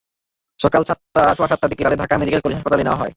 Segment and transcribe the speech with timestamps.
[0.59, 0.81] সকাল
[0.85, 3.09] সোয়া সাতটার দিকে তাঁদের ঢাকা মেডিকেল কলেজ হাসপাতালে নেওয়া হয়।